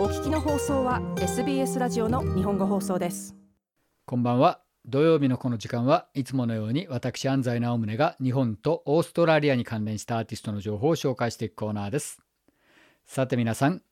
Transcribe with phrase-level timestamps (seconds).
[0.00, 3.36] お聞きの放送は SBS ラジオの日本語放送です。
[4.06, 4.62] こんばんは。
[4.86, 12.18] 土曜日のこの時間はいつものように私安西直宗が日本とオーストラリアに関連したアーティストの情報を紹介していくコーナーです。
[13.04, 13.82] さて皆さん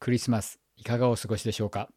[0.00, 1.90] クリスマスいかがお過ごしでしょうか？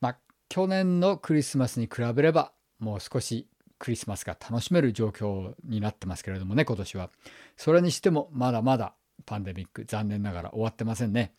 [0.00, 0.18] まあ
[0.48, 3.46] 去年のクリスマスに比べればもう少し
[3.78, 7.10] クリスマスが楽しめる状況になってますけれどもね今年は。
[7.58, 8.94] それにしてもまだまだ
[9.26, 11.34] パンデミック残念ながら終わってませんね。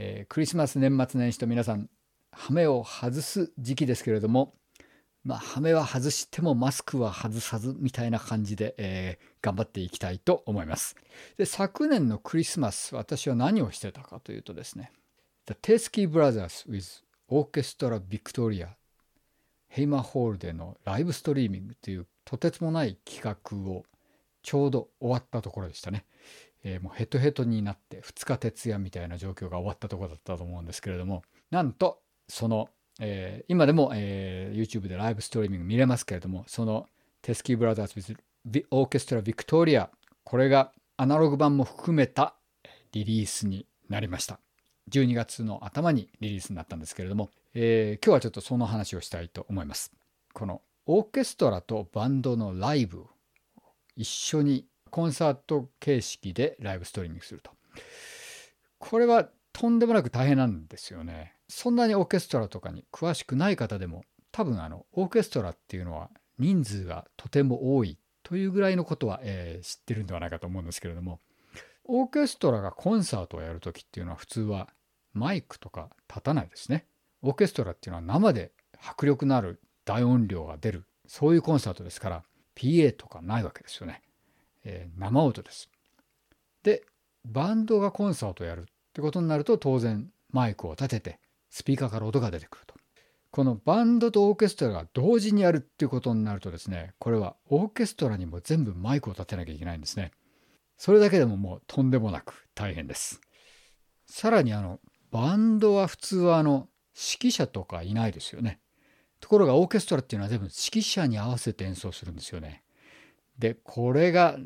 [0.00, 1.90] えー、クリスマス年末年始と皆さん
[2.30, 4.54] 羽目を外す時期ですけれども
[5.24, 10.94] まあ羽目は外してもマスクは外さずみたいな感じで、えー、頑張っていきたいと思います
[11.36, 14.92] で昨年のクリスマス私は何をしてたかというとですね
[15.46, 18.68] The Teskey Brothers with Orchestra Victoria
[19.66, 23.82] ヘイマーホールでのライブストリーミングというとてつもない企画を
[24.44, 26.04] ちょうど終わったところでしたね。
[26.64, 32.68] えー、もうヘトヘトになって2日徹夜みたいな状況が終わったところだったと思うんですけれどもなんとその、
[33.00, 36.86] えー、今でも、えー、YouTube でライブストリーミング見れますけれどもその
[37.22, 38.16] テスキーブラザーズ・
[38.70, 39.90] オーケストラ・ビクトリア
[40.24, 42.34] これがアナログ版も含めた
[42.92, 44.40] リリースになりました。
[44.90, 49.92] 12月の頭にリリースになったんですけれども、えー、今日はちょっとその話をしたいと思います。
[50.32, 53.04] このオーケストラとバンドのライブ
[53.96, 57.52] 一緒にコンサート形式でライブストリーミングすると。
[58.78, 61.34] これはとんでもなく大変なんですよね。
[61.48, 71.20] そんなにオーケストラとかに詳しくない方でも多分あのオーケストラっていうのは人数がとても多いというぐらいのことは、えー、知ってるんではないかと思うんですけれども
[71.84, 74.68] オーケストラがコンサートをやる時っていうのは普通は
[75.14, 76.86] マイクとか立たないですね。
[77.22, 82.22] オーケストラっていうのは生で迫力のある大音量が出るそういうコンサートですから
[82.54, 84.02] PA とかないわけですよね。
[84.64, 85.68] えー、生音です。
[86.62, 86.84] で
[87.24, 91.20] バンドがコンサートをやるってことになると当然マイクを立てて
[91.50, 92.74] スピーカーから音が出てくると。
[93.30, 100.12] このバンドとオーケストラが同時にやるっていうことになるとですねこれはオーケストラにも全部マイクを立てなきゃいけないんですね。
[100.76, 103.20] それだけでももうとんでもなく大変です。
[104.06, 104.80] さらにあの
[105.10, 108.60] バンドは普通はあの指揮者とかいないですよね。
[109.20, 112.62] ところがオーケストラっていうのは全部指揮者に合わせて演奏するんですよね。
[113.38, 114.38] でこれが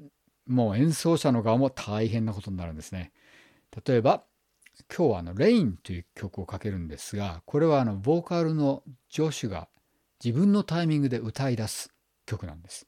[0.47, 3.13] もう演奏者の側も大変なことになるんですね。
[3.87, 4.25] 例えば
[4.95, 9.69] 今日はあの「レイン」という曲をかけるんですがこれはあのボーカルのジョシュが
[10.23, 11.93] 自分のタイミングで歌い出す
[12.27, 12.87] 曲なんです。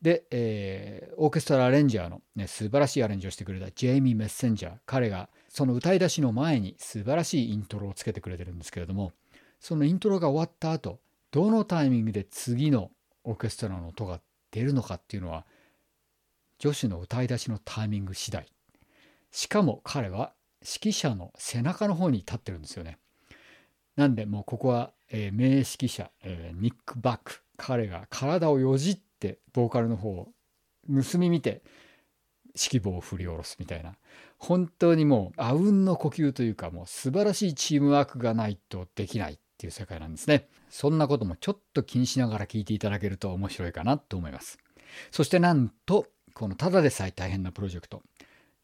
[0.00, 9.12] で、えー、オーケストラアレンジャーの、ね、素晴らしいアレンジをしてくれたジェイミー・メッセンジャー彼がその歌い出しの前に素晴らしいイントロをつけてくれてるんですけれども
[9.58, 11.00] そのイントロが終わった後
[11.30, 12.90] どのタイミングで次の
[13.24, 15.44] オーケストラの音が出るのかっていうのは
[16.58, 18.46] 女子の歌い出しのタイミング次第。
[19.30, 22.98] しかも彼は指揮者の背中の方に立ってるんですよね。
[23.96, 27.42] なんでもうここは、えー、名指揮者、えー、ニック・バック。
[27.56, 30.28] 彼が体をよじってボーカルの方を
[30.88, 31.62] 盗み見て
[32.48, 33.96] 指揮棒を振り下ろすみたいな。
[34.38, 39.38] 本当にもうあうんの呼吸というかもう素晴らしいチームワークがないとできない。
[39.60, 40.48] っていう世界なんですね。
[40.70, 44.58] そんなこともちょっと気にしながら聞いていただけると面白いかなと思います。
[45.10, 48.02] そしてなんとこのただでさえ大変なプロジェクト。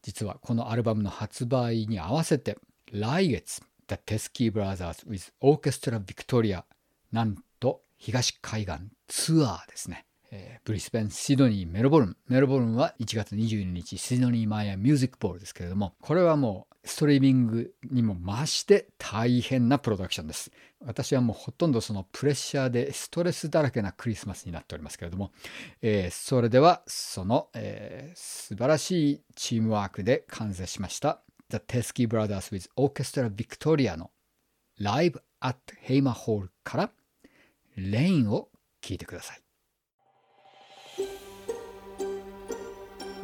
[0.01, 2.57] 実はこのアルバムの発売に合わせて
[2.91, 6.63] 来月 The Teskey Brothers with Orchestra Victoria
[7.11, 8.77] なんと東海岸
[9.07, 10.05] ツアーですね。
[10.31, 12.17] えー、ブリスベン、シドニー、メルボルン。
[12.27, 20.51] メルボルンは1月22日、シドニーマイアミュージックボールですけれども、これはもうストリーミングにも増して大変なプロダクションです。
[20.85, 25.31] 私はもうほとんどそのプレッシャーでストレスだらけなクリスマスになっておりますけれども、
[25.81, 34.11] えー、それではその、えー、素晴らしいチームワークで完成しました The Teskey Brothers with Orchestra Victoria の
[34.79, 36.91] Live at Hamer Hall から
[37.75, 38.49] レインを
[38.81, 39.46] 聴いてください。